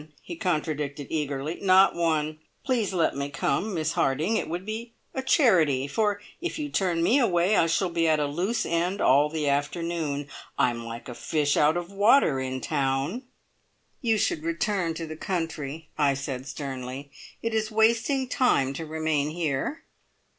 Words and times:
he 0.23 0.35
contradicted 0.35 1.05
eagerly. 1.11 1.59
"Not 1.61 1.93
one! 1.93 2.39
Please 2.63 2.91
let 2.91 3.15
me 3.15 3.29
come, 3.29 3.75
Miss 3.75 3.91
Harding. 3.91 4.35
It 4.35 4.49
would 4.49 4.65
be 4.65 4.93
a 5.13 5.21
charity, 5.21 5.85
for 5.87 6.19
if 6.41 6.57
you 6.57 6.69
turn 6.69 7.03
me 7.03 7.19
away 7.19 7.55
I 7.55 7.67
shall 7.67 7.91
be 7.91 8.07
at 8.07 8.19
a 8.19 8.25
loose 8.25 8.65
end 8.65 8.99
all 8.99 9.29
the 9.29 9.47
afternoon. 9.47 10.27
I 10.57 10.71
am 10.71 10.83
like 10.83 11.07
a 11.07 11.13
fish 11.13 11.55
out 11.55 11.77
of 11.77 11.91
water 11.91 12.39
in 12.39 12.61
town!" 12.61 13.25
"You 14.01 14.17
should 14.17 14.41
return 14.41 14.95
to 14.95 15.05
the 15.05 15.15
country," 15.15 15.89
I 15.99 16.15
said 16.15 16.47
sternly. 16.47 17.11
"It 17.43 17.53
is 17.53 17.69
wasting 17.69 18.27
time 18.27 18.73
to 18.73 18.87
remain 18.87 19.29
here." 19.29 19.83